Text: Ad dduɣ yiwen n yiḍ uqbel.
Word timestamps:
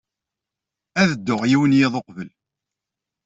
Ad 1.01 1.09
dduɣ 1.15 1.41
yiwen 1.49 1.71
n 1.73 1.77
yiḍ 1.79 1.93
uqbel. 1.99 2.29